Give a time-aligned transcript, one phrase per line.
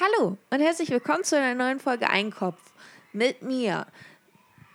[0.00, 2.72] Hallo und herzlich willkommen zu einer neuen Folge Einkopf
[3.12, 3.86] mit mir.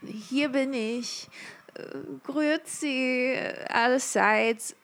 [0.04, 1.30] Hier bin ich.
[1.74, 1.82] Äh,
[2.24, 3.36] Grüezi,
[3.70, 4.76] allerseits.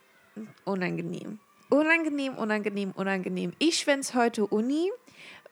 [0.65, 1.37] Unangenehm.
[1.69, 3.53] Unangenehm, unangenehm, unangenehm.
[3.59, 4.91] Ich schwänze heute Uni,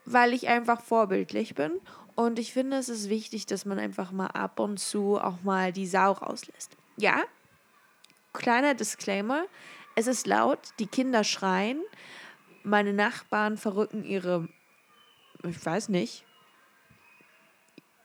[0.05, 1.73] weil ich einfach vorbildlich bin.
[2.15, 5.71] Und ich finde, es ist wichtig, dass man einfach mal ab und zu auch mal
[5.71, 6.75] die Sau rauslässt.
[6.97, 7.21] Ja,
[8.33, 9.45] kleiner Disclaimer.
[9.93, 11.79] Es ist laut, die Kinder schreien,
[12.63, 14.49] meine Nachbarn verrücken ihre
[15.43, 16.25] ich weiß nicht,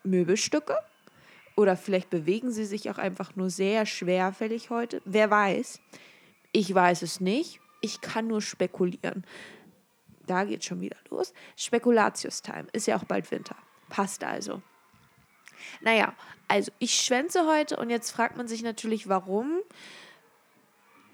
[0.03, 0.77] Möbelstücke?
[1.55, 5.01] Oder vielleicht bewegen sie sich auch einfach nur sehr schwerfällig heute.
[5.05, 5.79] Wer weiß?
[6.51, 7.59] Ich weiß es nicht.
[7.81, 9.25] Ich kann nur spekulieren.
[10.27, 11.33] Da geht schon wieder los.
[11.55, 12.67] Spekulatius-Time.
[12.73, 13.55] Ist ja auch bald Winter.
[13.89, 14.61] Passt also.
[15.81, 16.13] Naja,
[16.47, 19.59] also ich schwänze heute und jetzt fragt man sich natürlich, warum.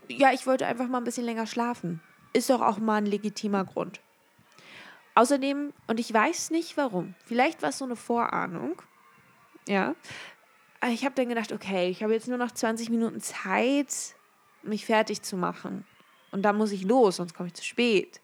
[0.08, 2.02] Ja, ich wollte einfach mal ein bisschen länger schlafen.
[2.34, 4.02] Ist doch auch mal ein legitimer Grund.
[5.16, 8.82] Außerdem, und ich weiß nicht warum, vielleicht war es so eine Vorahnung,
[9.68, 9.96] ja,
[10.90, 14.16] ich habe dann gedacht, okay, ich habe jetzt nur noch 20 Minuten Zeit,
[14.64, 15.86] mich fertig zu machen.
[16.32, 18.22] Und dann muss ich los, sonst komme ich zu spät.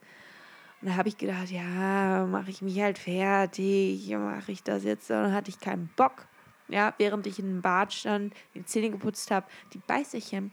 [0.81, 5.09] Und da habe ich gedacht, ja, mache ich mich halt fertig, mache ich das jetzt.
[5.09, 6.27] Dann hatte ich keinen Bock.
[6.67, 10.52] Ja, während ich in dem Bad stand, die Zähne geputzt habe, die Beißerchen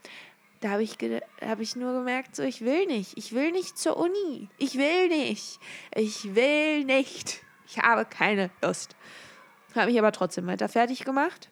[0.64, 0.96] da habe ich,
[1.42, 3.18] hab ich nur gemerkt, so, ich will nicht.
[3.18, 4.48] Ich will nicht zur Uni.
[4.56, 5.60] Ich will nicht.
[5.94, 7.42] Ich will nicht.
[7.66, 8.96] Ich habe keine Lust.
[9.74, 11.50] Habe mich aber trotzdem weiter fertig gemacht.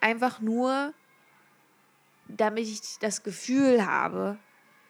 [0.00, 0.94] Einfach nur,
[2.28, 4.38] damit ich das Gefühl habe,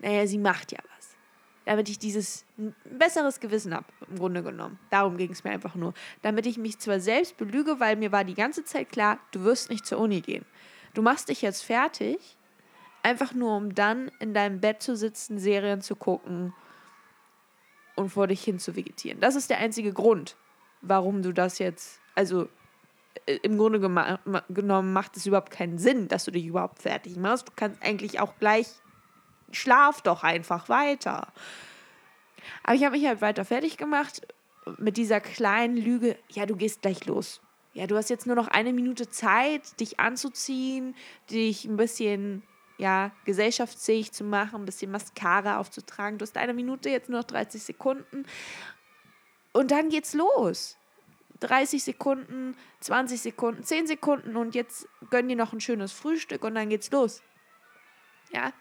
[0.00, 1.16] naja, sie macht ja was.
[1.64, 2.44] Damit ich dieses
[2.84, 4.78] besseres Gewissen habe, im Grunde genommen.
[4.90, 5.94] Darum ging es mir einfach nur.
[6.20, 9.70] Damit ich mich zwar selbst belüge, weil mir war die ganze Zeit klar, du wirst
[9.70, 10.44] nicht zur Uni gehen.
[10.92, 12.36] Du machst dich jetzt fertig
[13.04, 16.54] Einfach nur, um dann in deinem Bett zu sitzen, Serien zu gucken
[17.96, 19.20] und vor dich hin zu vegetieren.
[19.20, 20.36] Das ist der einzige Grund,
[20.80, 22.48] warum du das jetzt, also
[23.26, 27.46] äh, im Grunde genommen macht es überhaupt keinen Sinn, dass du dich überhaupt fertig machst.
[27.46, 28.68] Du kannst eigentlich auch gleich,
[29.52, 31.28] schlaf doch einfach weiter.
[32.62, 34.26] Aber ich habe mich halt weiter fertig gemacht
[34.78, 37.42] mit dieser kleinen Lüge, ja, du gehst gleich los.
[37.74, 40.94] Ja, du hast jetzt nur noch eine Minute Zeit, dich anzuziehen,
[41.30, 42.42] dich ein bisschen
[42.78, 46.18] ja, gesellschaftsfähig zu machen, ein bisschen Mascara aufzutragen.
[46.18, 48.24] Du hast eine Minute, jetzt nur noch 30 Sekunden.
[49.52, 50.76] Und dann geht's los.
[51.40, 56.54] 30 Sekunden, 20 Sekunden, 10 Sekunden und jetzt gönn dir noch ein schönes Frühstück und
[56.54, 57.22] dann geht's los.
[58.32, 58.52] Ja,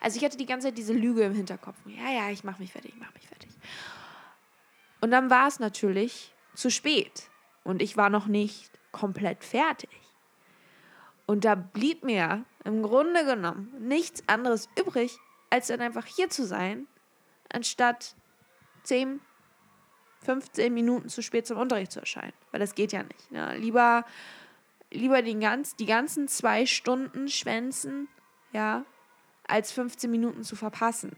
[0.00, 1.76] also ich hatte die ganze Zeit diese Lüge im Hinterkopf.
[1.86, 3.50] Ja, ja, ich mach mich fertig, ich mach mich fertig.
[5.00, 7.30] Und dann war es natürlich zu spät
[7.64, 9.90] und ich war noch nicht komplett fertig.
[11.26, 15.18] Und da blieb mir im Grunde genommen nichts anderes übrig,
[15.50, 16.86] als dann einfach hier zu sein,
[17.52, 18.16] anstatt
[18.84, 19.20] 10,
[20.24, 22.32] 15 Minuten zu spät zum Unterricht zu erscheinen.
[22.50, 23.30] Weil das geht ja nicht.
[23.30, 23.56] Ne?
[23.58, 24.04] Lieber,
[24.90, 28.08] lieber den ganz, die ganzen zwei Stunden schwänzen,
[28.52, 28.84] ja,
[29.46, 31.16] als 15 Minuten zu verpassen.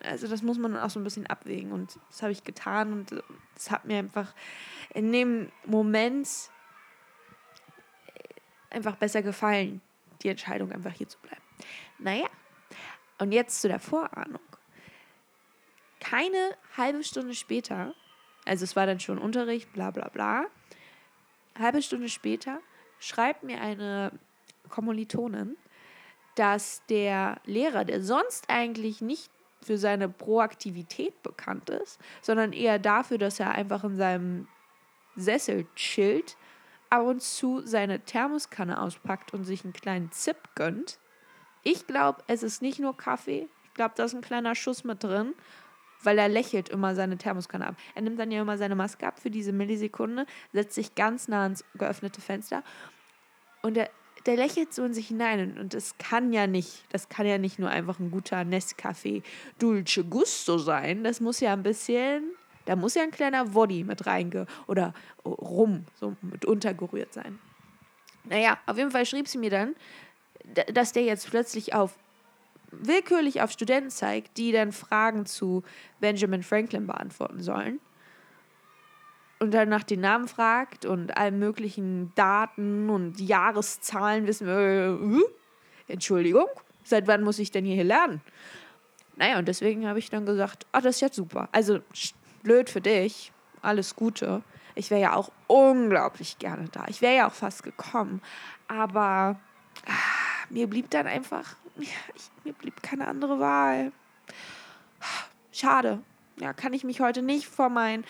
[0.00, 2.92] Also das muss man dann auch so ein bisschen abwägen und das habe ich getan
[2.92, 3.22] und
[3.54, 4.34] das hat mir einfach
[4.94, 6.28] in dem Moment
[8.70, 9.80] einfach besser gefallen,
[10.22, 11.42] die Entscheidung einfach hier zu bleiben.
[11.98, 12.28] Naja,
[13.18, 14.40] und jetzt zu der Vorahnung.
[16.00, 17.94] Keine halbe Stunde später,
[18.44, 20.46] also es war dann schon Unterricht, bla bla bla,
[21.58, 22.60] halbe Stunde später
[22.98, 24.12] schreibt mir eine
[24.68, 25.56] Kommilitonin,
[26.34, 29.30] dass der Lehrer, der sonst eigentlich nicht
[29.62, 34.48] für seine Proaktivität bekannt ist, sondern eher dafür, dass er einfach in seinem
[35.16, 36.36] Sessel chillt,
[36.90, 40.98] ab und zu seine Thermoskanne auspackt und sich einen kleinen Zip gönnt.
[41.62, 43.48] Ich glaube, es ist nicht nur Kaffee.
[43.64, 45.34] Ich glaube, da ist ein kleiner Schuss mit drin,
[46.02, 47.76] weil er lächelt immer seine Thermoskanne ab.
[47.94, 51.42] Er nimmt dann ja immer seine Maske ab für diese Millisekunde, setzt sich ganz nah
[51.42, 52.62] ans geöffnete Fenster
[53.62, 53.90] und der,
[54.26, 55.58] der lächelt so in sich hinein.
[55.58, 59.24] Und das kann ja nicht, das kann ja nicht nur einfach ein guter Nescafé
[59.58, 61.02] Dulce Gusto sein.
[61.02, 62.35] Das muss ja ein bisschen
[62.66, 64.92] da muss ja ein kleiner Woddy mit reinge oder
[65.24, 67.38] rum, so mit untergerührt sein.
[68.24, 69.74] Naja, auf jeden Fall schrieb sie mir dann,
[70.72, 71.96] dass der jetzt plötzlich auf
[72.70, 75.62] willkürlich auf Studenten zeigt, die dann Fragen zu
[76.00, 77.80] Benjamin Franklin beantworten sollen.
[79.38, 85.92] Und dann nach den Namen fragt und allen möglichen Daten und Jahreszahlen wissen wir, äh,
[85.92, 86.46] Entschuldigung,
[86.84, 88.22] seit wann muss ich denn hier lernen?
[89.16, 91.48] Naja, und deswegen habe ich dann gesagt, ach, das ist jetzt super.
[91.52, 91.80] Also
[92.46, 93.32] blöd für dich.
[93.60, 94.42] Alles Gute.
[94.76, 96.84] Ich wäre ja auch unglaublich gerne da.
[96.86, 98.22] Ich wäre ja auch fast gekommen.
[98.68, 99.40] Aber
[99.84, 101.92] ah, mir blieb dann einfach, ich,
[102.44, 103.90] mir blieb keine andere Wahl.
[105.50, 106.02] Schade.
[106.38, 108.04] ja, kann ich mich heute nicht vor meinen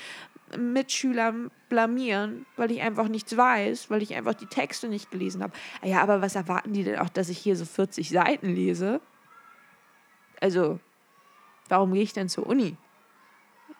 [0.58, 5.54] Mitschülern blamieren, weil ich einfach nichts weiß, weil ich einfach die Texte nicht gelesen habe.
[5.82, 9.00] Ja, aber was erwarten die denn auch, dass ich hier so 40 Seiten lese?
[10.42, 10.78] Also,
[11.68, 12.76] warum gehe ich denn zur Uni?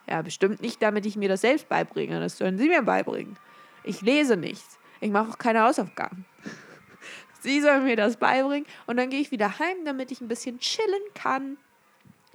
[0.09, 2.21] Ja, bestimmt nicht, damit ich mir das selbst beibringe.
[2.21, 3.37] Das sollen sie mir beibringen.
[3.83, 4.79] Ich lese nichts.
[5.01, 6.25] Ich mache auch keine Hausaufgaben.
[7.41, 10.59] sie sollen mir das beibringen und dann gehe ich wieder heim, damit ich ein bisschen
[10.59, 11.57] chillen kann,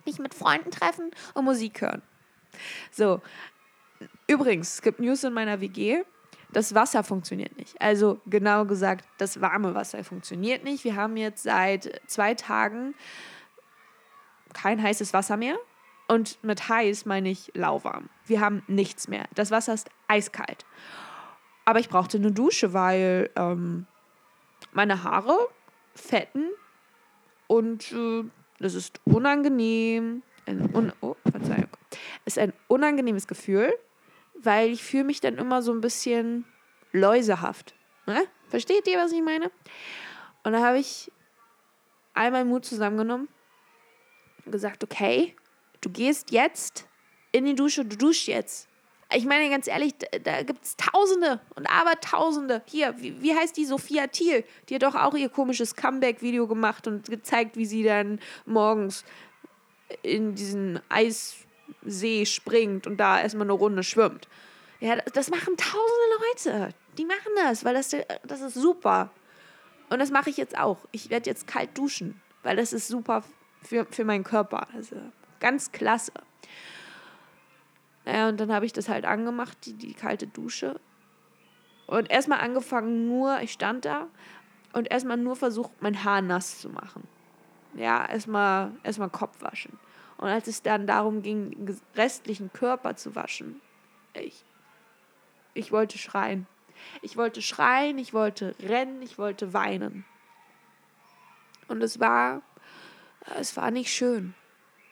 [0.05, 2.01] mich mit Freunden treffen und Musik hören.
[2.91, 3.21] So,
[4.27, 6.03] übrigens, es gibt News in meiner WG.
[6.51, 7.79] Das Wasser funktioniert nicht.
[7.81, 10.83] Also genau gesagt, das warme Wasser funktioniert nicht.
[10.83, 12.93] Wir haben jetzt seit zwei Tagen
[14.53, 15.57] kein heißes Wasser mehr.
[16.11, 18.09] Und mit heiß meine ich lauwarm.
[18.25, 19.29] Wir haben nichts mehr.
[19.33, 20.65] Das Wasser ist eiskalt.
[21.63, 23.85] Aber ich brauchte eine Dusche, weil ähm,
[24.73, 25.37] meine Haare
[25.95, 26.49] fetten
[27.47, 28.25] und äh,
[28.59, 30.21] das ist unangenehm.
[30.45, 31.69] Ein un oh, Verzeihung.
[32.25, 33.73] Ist ein unangenehmes Gefühl,
[34.33, 36.43] weil ich fühle mich dann immer so ein bisschen
[36.91, 37.73] läusehaft.
[38.05, 38.21] Ne?
[38.49, 39.49] Versteht ihr, was ich meine?
[40.43, 41.09] Und da habe ich
[42.13, 43.29] all meinen Mut zusammengenommen
[44.45, 45.37] und gesagt, okay,
[45.81, 46.87] du gehst jetzt
[47.31, 48.67] in die Dusche, du duschst jetzt.
[49.13, 52.61] Ich meine ganz ehrlich, da, da gibt es Tausende und Abertausende.
[52.65, 54.45] Hier, wie, wie heißt die Sophia Thiel?
[54.69, 59.03] Die hat doch auch ihr komisches Comeback-Video gemacht und gezeigt, wie sie dann morgens
[60.01, 64.29] in diesen Eissee springt und da erstmal eine Runde schwimmt.
[64.79, 66.75] Ja, das machen tausende Leute.
[66.97, 69.11] Die machen das, weil das, das ist super.
[69.89, 70.77] Und das mache ich jetzt auch.
[70.91, 73.23] Ich werde jetzt kalt duschen, weil das ist super
[73.61, 74.67] für, für meinen Körper.
[74.73, 74.95] Also
[75.41, 76.13] ganz klasse.
[78.05, 80.79] Naja, und dann habe ich das halt angemacht, die, die kalte Dusche.
[81.87, 84.07] Und erstmal angefangen nur, ich stand da
[84.71, 87.07] und erstmal nur versucht, mein Haar nass zu machen.
[87.73, 89.77] Ja, erstmal erstmal Kopf waschen.
[90.17, 93.59] Und als es dann darum ging, den restlichen Körper zu waschen,
[94.13, 94.43] ich,
[95.53, 96.47] ich wollte schreien.
[97.01, 100.05] Ich wollte schreien, ich wollte rennen, ich wollte weinen.
[101.67, 102.41] Und es war,
[103.37, 104.33] es war nicht schön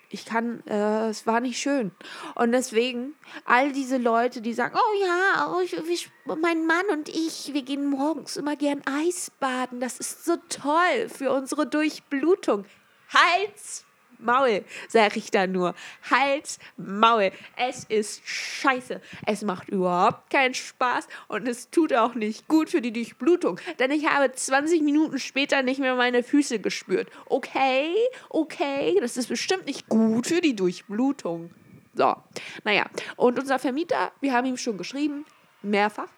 [0.10, 1.92] ich kann, äh, es war nicht schön.
[2.36, 3.14] Und deswegen,
[3.46, 7.86] all diese Leute, die sagen, oh ja, oh, ich, mein Mann und ich, wir gehen
[7.90, 9.80] morgens immer gern Eisbaden.
[9.80, 12.66] Das ist so toll für unsere Durchblutung.
[13.14, 13.86] Hals,
[14.20, 15.74] Maul, sag ich da nur.
[16.10, 17.32] Hals, Maul.
[17.56, 19.02] Es ist scheiße.
[19.26, 23.92] Es macht überhaupt keinen Spaß und es tut auch nicht gut für die Durchblutung, denn
[23.92, 27.10] ich habe 20 Minuten später nicht mehr meine Füße gespürt.
[27.28, 27.94] Okay,
[28.30, 31.52] okay, das ist bestimmt nicht gut für die Durchblutung.
[31.94, 32.16] So,
[32.64, 32.86] naja,
[33.16, 35.26] und unser Vermieter, wir haben ihm schon geschrieben,
[35.62, 36.10] mehrfach.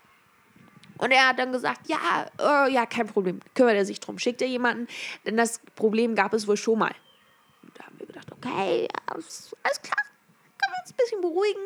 [0.98, 4.42] Und er hat dann gesagt, ja, äh, ja, kein Problem, kümmert er sich drum, schickt
[4.42, 4.88] er jemanden,
[5.26, 6.94] denn das Problem gab es wohl schon mal
[8.44, 10.04] okay, alles klar,
[10.60, 11.62] können wir uns ein bisschen beruhigen.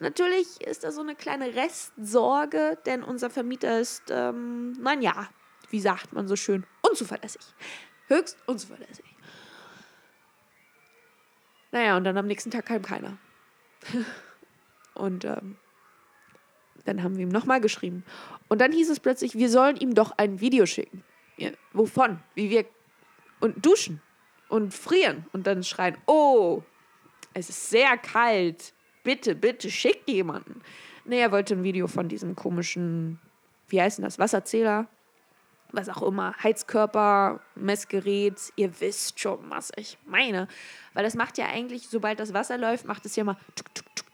[0.00, 5.28] Natürlich ist da so eine kleine Restsorge, denn unser Vermieter ist, ähm, naja,
[5.70, 7.42] wie sagt man so schön, unzuverlässig.
[8.06, 9.04] Höchst unzuverlässig.
[11.72, 13.18] Naja, und dann am nächsten Tag kam keiner.
[14.94, 15.56] und ähm,
[16.84, 18.04] dann haben wir ihm nochmal geschrieben.
[18.48, 21.04] Und dann hieß es plötzlich, wir sollen ihm doch ein Video schicken.
[21.36, 22.20] Ja, wovon?
[22.34, 22.64] Wie wir
[23.40, 24.00] und duschen
[24.48, 26.62] und frieren und dann schreien, oh,
[27.34, 28.72] es ist sehr kalt,
[29.04, 30.60] bitte, bitte, schick jemanden.
[31.04, 33.18] Nee, er wollte ein Video von diesem komischen,
[33.68, 34.88] wie heißt das, Wasserzähler,
[35.72, 40.48] was auch immer, Heizkörper, Messgerät, ihr wisst schon, was ich meine.
[40.94, 43.84] Weil das macht ja eigentlich, sobald das Wasser läuft, macht es ja mal tuk, tuk,
[43.94, 44.08] tuk,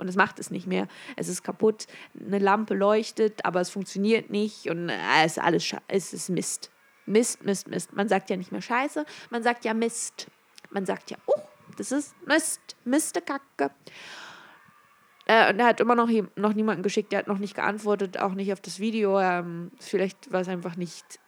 [0.00, 0.88] und es macht es nicht mehr.
[1.16, 1.86] Es ist kaputt,
[2.18, 6.70] eine Lampe leuchtet, aber es funktioniert nicht und äh, es ist alles, es ist Mist.
[7.10, 7.92] Mist, Mist, Mist.
[7.92, 10.28] Man sagt ja nicht mehr Scheiße, man sagt ja Mist.
[10.70, 11.42] Man sagt ja, oh,
[11.76, 13.70] das ist Mist, Mistekacke.
[15.26, 18.34] Äh, und er hat immer noch, noch niemanden geschickt, der hat noch nicht geantwortet, auch
[18.34, 19.18] nicht auf das Video.
[19.20, 21.18] Ähm, vielleicht war es einfach nicht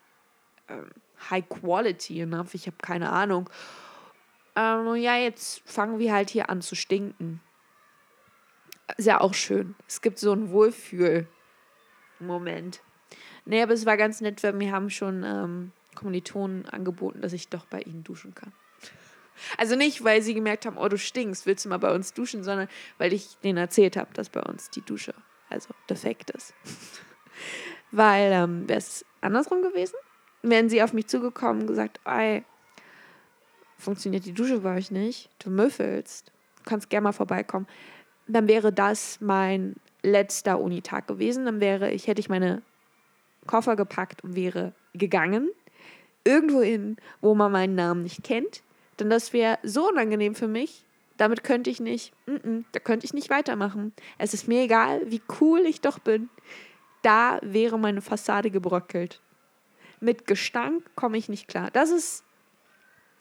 [0.69, 0.91] ähm,
[1.31, 3.51] high quality enough, ich habe keine Ahnung.
[4.55, 7.41] Ähm, ja, jetzt fangen wir halt hier an zu stinken.
[8.97, 9.75] Ist ja auch schön.
[9.89, 12.83] Es gibt so einen Wohlfühl-Moment.
[13.45, 17.49] Nee, aber es war ganz nett, weil mir haben schon ähm, Kommilitonen angeboten, dass ich
[17.49, 18.53] doch bei ihnen duschen kann.
[19.59, 22.45] Also nicht, weil sie gemerkt haben, oh, du stinkst, willst du mal bei uns duschen,
[22.45, 22.69] sondern
[22.99, 25.15] weil ich denen erzählt habe, dass bei uns die Dusche
[25.49, 26.55] also defekt ist.
[27.91, 29.97] weil, ähm, wäre es andersrum gewesen,
[30.43, 32.45] wären sie auf mich zugekommen und gesagt, ey,
[33.77, 37.67] funktioniert die Dusche bei euch nicht, du müffelst, du kannst gerne mal vorbeikommen,
[38.29, 41.45] dann wäre das mein letzter Unitag gewesen.
[41.45, 42.63] Dann wäre ich, hätte ich meine
[43.47, 45.51] Koffer gepackt und wäre gegangen.
[46.25, 48.63] Irgendwo hin, wo man meinen Namen nicht kennt,
[49.01, 50.85] Denn das wäre so unangenehm für mich.
[51.17, 53.93] Damit könnte ich nicht, mm -mm, da könnte ich nicht weitermachen.
[54.19, 56.29] Es ist mir egal, wie cool ich doch bin.
[57.03, 59.21] Da wäre meine Fassade gebröckelt.
[60.01, 61.71] Mit Gestank komme ich nicht klar.
[61.73, 62.25] Das ist,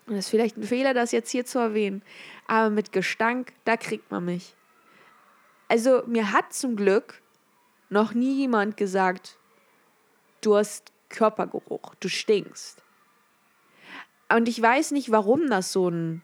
[0.08, 2.04] das ist vielleicht ein Fehler, das jetzt hier zu erwähnen.
[2.48, 4.56] Aber mit Gestank, da kriegt man mich.
[5.68, 7.22] Also mir hat zum Glück
[7.90, 9.38] noch nie jemand gesagt,
[10.42, 12.84] du hast Körpergeruch, du stinkst.
[14.34, 16.22] Und ich weiß nicht, warum das so ein,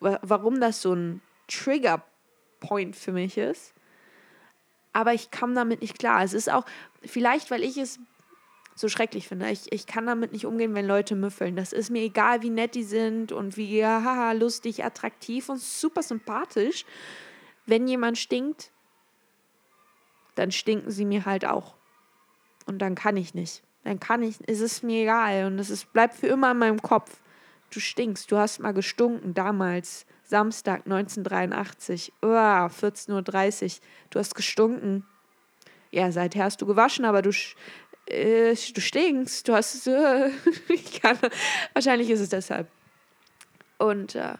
[0.00, 2.02] warum das so ein Trigger
[2.60, 3.74] Point für mich ist.
[4.92, 6.22] Aber ich kam damit nicht klar.
[6.24, 6.64] Es ist auch,
[7.04, 8.00] vielleicht, weil ich es
[8.74, 9.50] so schrecklich finde.
[9.50, 11.56] Ich, ich kann damit nicht umgehen, wenn Leute müffeln.
[11.56, 16.02] Das ist mir egal, wie nett die sind und wie haha, lustig, attraktiv und super
[16.02, 16.84] sympathisch.
[17.66, 18.70] Wenn jemand stinkt,
[20.36, 21.74] dann stinken sie mir halt auch.
[22.68, 23.62] Und dann kann ich nicht.
[23.84, 26.82] Dann kann ich, es ist mir egal und es ist, bleibt für immer in meinem
[26.82, 27.22] Kopf.
[27.70, 33.70] Du stinkst, du hast mal gestunken damals, Samstag 1983, oh, 14.30 Uhr,
[34.10, 35.06] du hast gestunken.
[35.90, 37.30] Ja, seither hast du gewaschen, aber du,
[38.06, 40.30] äh, du stinkst, du hast, äh,
[41.00, 41.18] kann,
[41.72, 42.68] wahrscheinlich ist es deshalb.
[43.78, 44.34] Und, äh,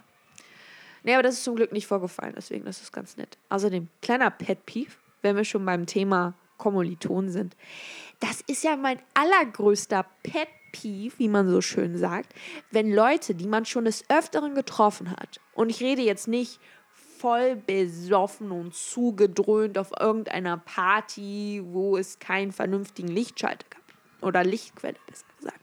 [1.03, 3.39] nee, aber das ist zum Glück nicht vorgefallen, deswegen das ist ganz nett.
[3.49, 4.93] Außerdem, kleiner Pet Peeve,
[5.23, 7.57] wenn wir schon beim Thema Kommilitonen sind.
[8.21, 12.35] Das ist ja mein allergrößter Pet Peeve, wie man so schön sagt,
[12.71, 16.61] wenn Leute, die man schon des Öfteren getroffen hat, und ich rede jetzt nicht
[17.19, 23.83] voll besoffen und zugedröhnt auf irgendeiner Party, wo es keinen vernünftigen Lichtschalter gab.
[24.21, 25.61] Oder Lichtquelle, besser gesagt.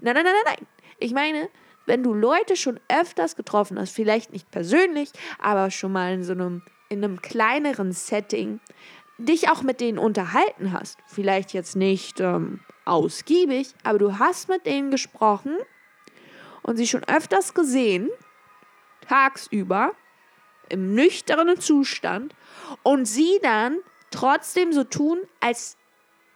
[0.00, 0.66] Nein, nein, nein, nein, nein.
[0.98, 1.48] Ich meine,
[1.86, 6.32] wenn du Leute schon öfters getroffen hast, vielleicht nicht persönlich, aber schon mal in so
[6.32, 8.60] einem, in einem kleineren Setting,
[9.18, 10.98] dich auch mit denen unterhalten hast.
[11.06, 15.56] Vielleicht jetzt nicht ähm, ausgiebig, aber du hast mit denen gesprochen
[16.62, 18.10] und sie schon öfters gesehen,
[19.06, 19.92] tagsüber,
[20.68, 22.34] im nüchternen Zustand,
[22.82, 23.78] und sie dann
[24.10, 25.76] trotzdem so tun, als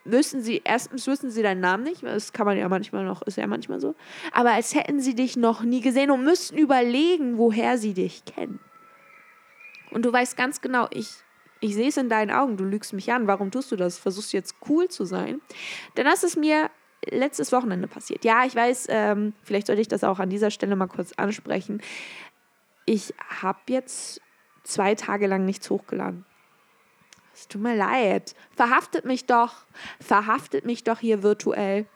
[0.04, 3.38] wüssten sie, erstens wüssten sie deinen Namen nicht, das kann man ja manchmal noch, ist
[3.38, 3.94] ja manchmal so,
[4.32, 8.60] aber als hätten sie dich noch nie gesehen und müssten überlegen, woher sie dich kennen.
[9.90, 11.08] Und du weißt ganz genau, ich
[11.60, 13.26] ich sehe es in deinen Augen, du lügst mich an.
[13.26, 13.98] Warum tust du das?
[13.98, 15.40] Versuchst du jetzt cool zu sein?
[15.96, 16.70] Denn das ist mir
[17.04, 18.24] letztes Wochenende passiert.
[18.24, 21.80] Ja, ich weiß, ähm, vielleicht sollte ich das auch an dieser Stelle mal kurz ansprechen.
[22.86, 24.20] Ich habe jetzt
[24.62, 26.24] zwei Tage lang nichts hochgeladen.
[27.34, 28.34] Es tut mir leid.
[28.56, 29.64] Verhaftet mich doch.
[30.00, 31.86] Verhaftet mich doch hier virtuell.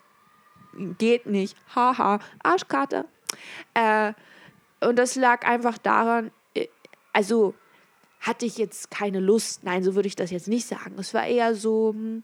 [0.97, 1.57] Geht nicht.
[1.75, 2.19] Haha.
[2.41, 3.05] Arschkarte.
[3.73, 4.13] Äh,
[4.81, 6.67] und das lag einfach daran, äh,
[7.11, 7.55] also
[8.23, 9.63] hatte ich jetzt keine Lust.
[9.63, 10.95] Nein, so würde ich das jetzt nicht sagen.
[10.97, 12.23] Es war eher so, hm,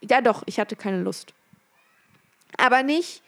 [0.00, 1.34] ja doch, ich hatte keine Lust.
[2.56, 3.22] Aber nicht,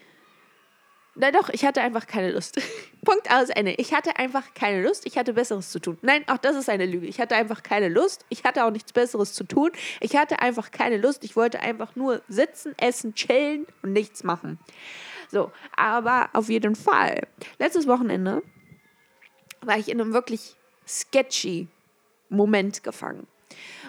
[1.16, 2.60] na doch, ich hatte einfach keine Lust.
[3.04, 3.72] Punkt aus Ende.
[3.72, 5.06] Ich hatte einfach keine Lust.
[5.06, 5.98] Ich hatte Besseres zu tun.
[6.02, 7.06] Nein, auch das ist eine Lüge.
[7.06, 8.24] Ich hatte einfach keine Lust.
[8.28, 9.72] Ich hatte auch nichts Besseres zu tun.
[10.00, 11.24] Ich hatte einfach keine Lust.
[11.24, 14.60] Ich wollte einfach nur sitzen, essen, chillen und nichts machen.
[15.28, 17.26] So, aber auf jeden Fall.
[17.58, 18.42] Letztes Wochenende
[19.62, 20.56] war ich in einem wirklich
[20.90, 21.68] sketchy
[22.28, 23.26] Moment gefangen.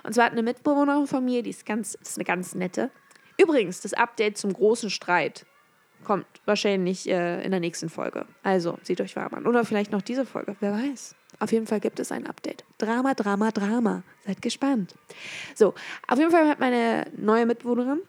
[0.04, 2.90] Und zwar hat eine Mitbewohnerin von mir, die ist ganz, ist eine ganz nette.
[3.38, 5.46] Übrigens, das Update zum großen Streit
[6.04, 8.26] kommt wahrscheinlich äh, in der nächsten Folge.
[8.44, 9.46] Also, seht euch warm an.
[9.46, 11.16] Oder vielleicht noch diese Folge, wer weiß.
[11.40, 12.66] Auf jeden Fall gibt es ein Update.
[12.78, 14.04] Drama, Drama, Drama.
[14.26, 14.96] Seid gespannt.
[15.56, 15.74] So,
[16.08, 18.02] auf jeden Fall hat meine neue Mitbewohnerin,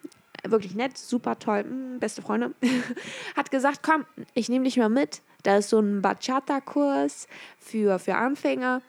[0.44, 2.54] wirklich nett, super toll, mh, hm, beste Freunde,
[3.37, 7.26] hat gesagt, komm, ich nehme dich mal mit da ist so ein Bachata-Kurs
[7.58, 8.82] für, für Anfänger.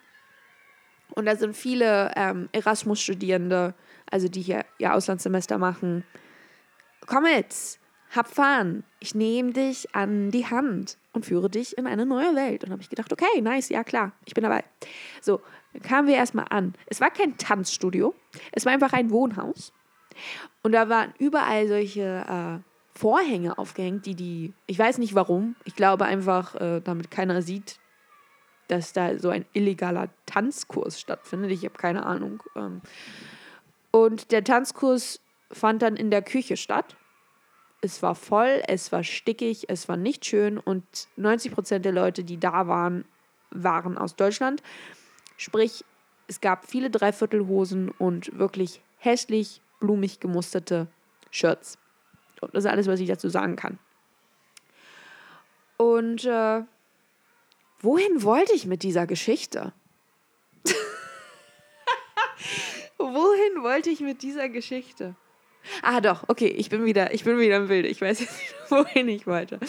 [1.16, 3.74] Und da sind viele ähm, Erasmus-Studierende,
[4.10, 6.04] also die hier ihr Auslandssemester machen.
[7.06, 7.80] Komm mit,
[8.16, 8.84] hab Fun.
[9.00, 12.64] Ich nehme dich an die Hand und führe dich in eine neue Welt.
[12.64, 14.64] Und habe ich gedacht, okay, nice, ja klar, ich bin dabei.
[15.22, 15.42] So,
[15.74, 16.74] dann kamen wir erstmal an.
[16.88, 18.16] Es war kein Tanzstudio,
[18.52, 19.74] es war einfach ein Wohnhaus.
[20.62, 25.76] Und da waren überall solche äh, Vorhänge aufgehängt, die die, ich weiß nicht warum, ich
[25.76, 27.80] glaube einfach, äh, damit keiner sieht,
[28.68, 31.52] dass da so ein illegaler Tanzkurs stattfindet.
[31.52, 32.42] Ich habe keine Ahnung.
[32.56, 32.82] Ähm.
[33.92, 35.20] Und der Tanzkurs
[35.52, 36.96] fand dann in der Küche statt.
[37.82, 40.84] Es war voll, es war stickig, es war nicht schön und
[41.18, 43.06] 90 Prozent der Leute, die da waren,
[43.52, 44.64] waren aus Deutschland.
[45.36, 45.84] Sprich,
[46.28, 50.88] es gab viele Dreiviertelhosen und wirklich hässlich, blumig gemusterte
[51.30, 51.78] Shirts.
[52.52, 53.80] Das ist alles, was ich dazu sagen kann.
[55.78, 56.64] Und äh,
[57.82, 59.74] wohin wollte ich mit dieser Geschichte?
[62.98, 65.16] wohin wollte ich mit dieser Geschichte?
[65.82, 67.86] Ah, doch, okay, ich bin wieder, ich bin wieder im Bild.
[67.86, 69.60] Ich weiß jetzt nicht, wohin ich wollte.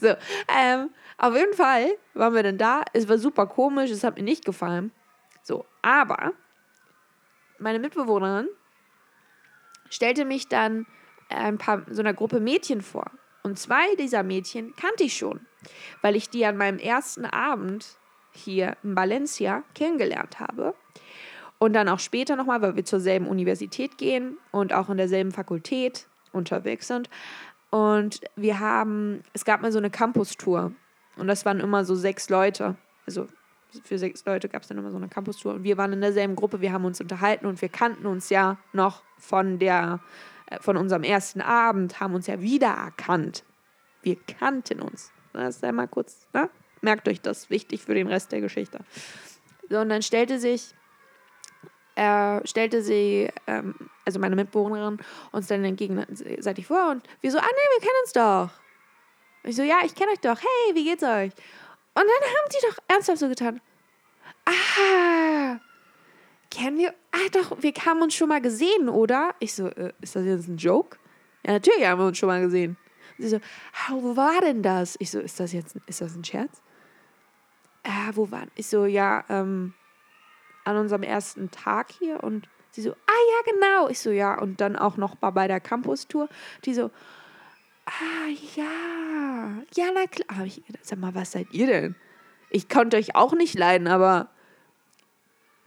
[0.00, 0.14] So,
[0.48, 2.82] ähm, auf jeden Fall waren wir dann da.
[2.92, 4.92] Es war super komisch, es hat mir nicht gefallen.
[5.42, 6.32] So, aber
[7.58, 8.48] meine Mitbewohnerin
[9.90, 10.86] stellte mich dann
[11.34, 13.10] ein paar, so einer Gruppe Mädchen vor.
[13.42, 15.40] Und zwei dieser Mädchen kannte ich schon,
[16.02, 17.98] weil ich die an meinem ersten Abend
[18.32, 20.74] hier in Valencia kennengelernt habe.
[21.58, 25.30] Und dann auch später nochmal, weil wir zur selben Universität gehen und auch in derselben
[25.30, 27.08] Fakultät unterwegs sind.
[27.70, 30.72] Und wir haben, es gab mal so eine Campus-Tour.
[31.16, 32.76] Und das waren immer so sechs Leute.
[33.06, 33.26] Also
[33.82, 35.54] für sechs Leute gab es dann immer so eine Campus-Tour.
[35.54, 38.58] Und wir waren in derselben Gruppe, wir haben uns unterhalten und wir kannten uns ja
[38.72, 40.00] noch von der,
[40.60, 43.44] von unserem ersten Abend, haben uns ja wiedererkannt.
[44.02, 45.12] Wir kannten uns.
[45.32, 46.50] Das ist einmal kurz, ne?
[46.80, 48.80] Merkt euch das, wichtig für den Rest der Geschichte.
[49.70, 50.74] So, und dann stellte sich
[51.96, 53.74] äh, stellte sie, ähm,
[54.04, 54.98] also meine Mitbewohnerin,
[55.32, 58.50] uns dann entgegenseitig vor und wir so, ah nee, wir kennen uns doch.
[59.44, 60.38] Ich so, ja, ich kenne euch doch.
[60.40, 61.32] Hey, wie geht's euch?
[61.94, 63.60] Und dann haben die doch ernsthaft so getan.
[64.46, 65.60] Ah,
[66.50, 66.94] kennen wir?
[67.14, 69.36] Ah, doch, wir haben uns schon mal gesehen, oder?
[69.38, 70.98] Ich so, äh, ist das jetzt ein Joke?
[71.46, 72.76] Ja, natürlich haben wir uns schon mal gesehen.
[73.18, 74.96] sie so, ah, wo war denn das?
[74.98, 76.60] Ich so, ist das jetzt, ist das ein Scherz?
[77.84, 78.46] Ah, wo war?
[78.56, 79.74] Ich so, ja, ähm,
[80.64, 83.88] an unserem ersten Tag hier und sie so, ah ja, genau.
[83.88, 86.28] Ich so, ja, und dann auch noch mal bei der Campus-Tour.
[86.64, 86.90] Die so,
[87.86, 90.46] ah ja, ja, na klar.
[90.46, 91.94] Ich sag mal, was seid ihr denn?
[92.50, 94.30] Ich konnte euch auch nicht leiden, aber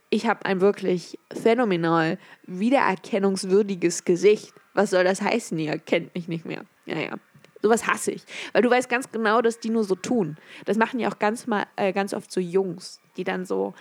[0.09, 4.53] ich habe ein wirklich phänomenal wiedererkennungswürdiges Gesicht.
[4.73, 5.57] Was soll das heißen?
[5.59, 6.63] Ihr kennt mich nicht mehr.
[6.85, 7.15] Ja, ja.
[7.61, 8.23] Sowas hasse ich.
[8.53, 10.37] Weil du weißt ganz genau, dass die nur so tun.
[10.65, 13.73] Das machen ja auch ganz, mal, äh, ganz oft so Jungs, die dann so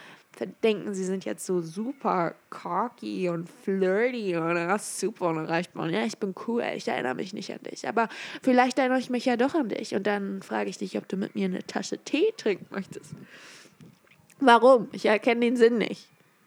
[0.62, 5.74] denken, sie sind jetzt so super cocky und flirty und das super und dann reicht
[5.74, 8.10] man, ja, ich bin cool, ich erinnere mich nicht an dich, aber
[8.42, 11.16] vielleicht erinnere ich mich ja doch an dich und dann frage ich dich, ob du
[11.16, 13.14] mit mir eine Tasche Tee trinken möchtest.
[14.38, 14.88] Warum?
[14.92, 16.06] Ich erkenne den Sinn nicht.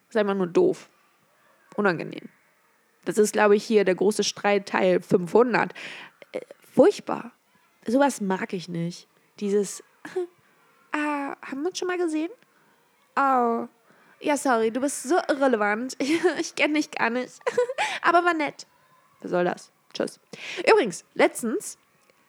[0.09, 0.89] Ist einfach nur doof.
[1.75, 2.29] Unangenehm.
[3.05, 5.73] Das ist, glaube ich, hier der große Streitteil 500.
[6.31, 6.41] Äh,
[6.73, 7.31] furchtbar.
[7.85, 9.07] Sowas mag ich nicht.
[9.39, 9.83] Dieses,
[10.91, 12.31] ah, haben wir uns schon mal gesehen?
[13.15, 13.67] Oh,
[14.21, 15.95] ja, sorry, du bist so irrelevant.
[15.99, 17.39] Ich, ich kenne dich gar nicht.
[18.01, 18.67] Aber war nett.
[19.21, 19.71] Was soll das?
[19.93, 20.19] Tschüss.
[20.69, 21.77] Übrigens, letztens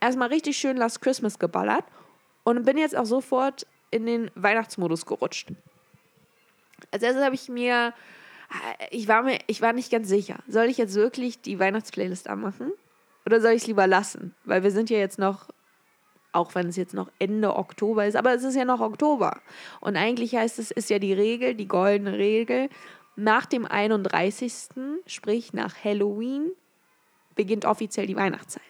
[0.01, 1.85] erstmal richtig schön Last Christmas geballert
[2.45, 5.53] und bin jetzt auch sofort in den Weihnachtsmodus gerutscht.
[6.90, 7.93] Als erstes habe ich mir,
[8.90, 12.73] ich war mir, ich war nicht ganz sicher, soll ich jetzt wirklich die Weihnachtsplaylist anmachen
[13.27, 14.35] oder soll ich es lieber lassen?
[14.45, 15.49] Weil wir sind ja jetzt noch
[16.33, 19.40] auch wenn es jetzt noch Ende Oktober ist, aber es ist ja noch Oktober.
[19.81, 22.69] Und eigentlich heißt es, ist ja die Regel, die goldene Regel,
[23.16, 24.69] nach dem 31.,
[25.07, 26.53] sprich nach Halloween,
[27.35, 28.62] beginnt offiziell die Weihnachtszeit.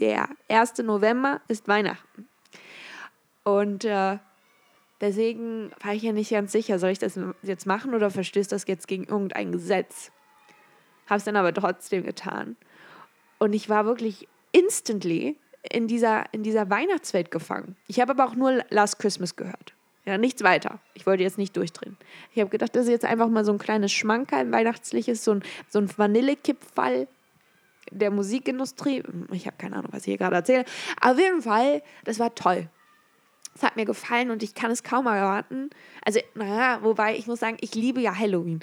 [0.00, 0.78] Der 1.
[0.78, 2.28] November ist Weihnachten.
[3.44, 4.18] Und äh,
[5.00, 8.66] deswegen war ich ja nicht ganz sicher, soll ich das jetzt machen oder verstößt das
[8.66, 10.10] jetzt gegen irgendein Gesetz?
[11.06, 12.56] Habe es dann aber trotzdem getan.
[13.38, 15.36] Und ich war wirklich instantly
[15.70, 17.76] in dieser, in dieser Weihnachtswelt gefangen.
[17.86, 19.74] Ich habe aber auch nur Last Christmas gehört.
[20.06, 20.80] Ja, nichts weiter.
[20.92, 21.96] Ich wollte jetzt nicht durchdrehen.
[22.32, 25.42] Ich habe gedacht, das ist jetzt einfach mal so ein kleines Schmankerl, weihnachtliches, so ein,
[25.68, 27.08] so ein Vanillekipfall
[27.90, 29.02] der Musikindustrie.
[29.32, 30.64] Ich habe keine Ahnung, was ich hier gerade erzähle.
[31.00, 32.68] auf jeden Fall, das war toll.
[33.54, 35.70] Es hat mir gefallen und ich kann es kaum erwarten.
[36.04, 38.60] Also, naja, wobei ich muss sagen, ich liebe ja Halloween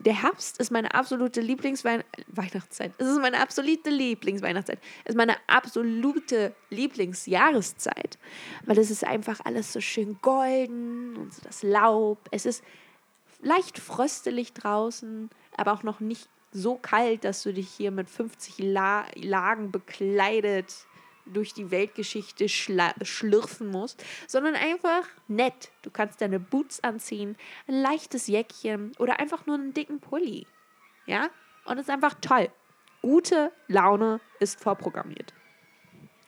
[0.00, 2.92] der Herbst ist meine absolute Lieblingsweihnachtszeit.
[2.96, 4.78] Es ist meine absolute Lieblingsweihnachtszeit.
[5.04, 8.18] Es ist meine absolute Lieblingsjahreszeit,
[8.64, 12.18] weil es ist einfach alles so schön golden und so das Laub.
[12.30, 12.64] Es ist
[13.42, 18.58] leicht fröstelig draußen, aber auch noch nicht so kalt, dass du dich hier mit 50
[18.58, 20.86] La Lagen bekleidet
[21.32, 25.70] durch die Weltgeschichte schlürfen musst, sondern einfach nett.
[25.82, 30.46] Du kannst deine Boots anziehen, ein leichtes Jäckchen oder einfach nur einen dicken Pulli.
[31.06, 31.30] Ja?
[31.64, 32.50] Und es ist einfach toll.
[33.02, 35.32] Gute Laune ist vorprogrammiert.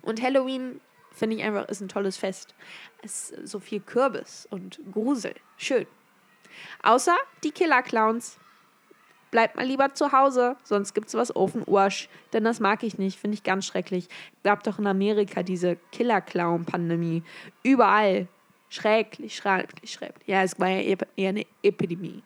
[0.03, 0.81] Und Halloween
[1.12, 2.55] finde ich einfach ist ein tolles Fest.
[3.03, 5.35] Es ist so viel Kürbis und Grusel.
[5.57, 5.87] Schön.
[6.83, 8.38] Außer die Killer Clowns
[9.33, 12.09] bleibt mal lieber zu Hause, sonst gibt es was Ofenursch.
[12.33, 14.09] Denn das mag ich nicht, finde ich ganz schrecklich.
[14.45, 17.25] Gab doch in Amerika diese Killer-Clown-Pandemie.
[17.64, 18.29] Überall.
[18.68, 20.29] Schrecklich, schrecklich, schrecklich.
[20.29, 22.23] Ja, es war ja eher eine Epidemie.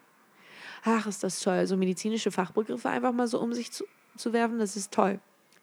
[0.85, 1.67] Ach, ist das toll.
[1.67, 3.85] So medizinische Fachbegriffe einfach mal so um sich zu,
[4.17, 5.19] zu werfen, das ist toll.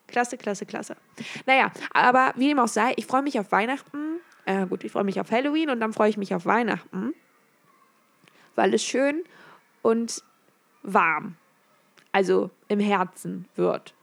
[0.07, 0.97] Klasse, klasse, klasse.
[1.45, 4.19] Naja, aber wie dem auch sei, ich freue mich auf Weihnachten.
[4.45, 7.13] Äh, gut, ich freue mich auf Halloween und dann freue ich mich auf Weihnachten.
[8.55, 9.23] Weil es schön
[9.81, 10.23] und
[10.83, 11.35] warm,
[12.11, 13.95] also im Herzen wird.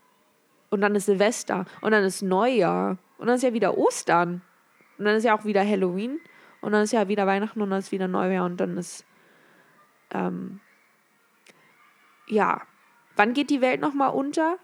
[0.71, 1.65] Und dann ist Silvester.
[1.81, 2.97] Und dann ist Neujahr.
[3.17, 4.41] Und dann ist ja wieder Ostern.
[4.97, 6.19] Und dann ist ja auch wieder Halloween.
[6.61, 8.45] Und dann ist ja wieder Weihnachten und dann ist wieder Neujahr.
[8.45, 9.05] Und dann ist.
[10.13, 10.59] Ähm,
[12.27, 12.61] ja.
[13.17, 14.57] Wann geht die Welt nochmal unter?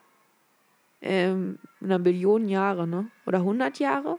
[1.02, 3.12] Ähm, in einer Billion Jahre, ne?
[3.26, 4.18] Oder 100 Jahre?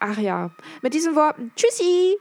[0.00, 0.50] Ach ja.
[0.82, 1.52] Mit diesen Worten.
[1.54, 2.16] Tschüssi!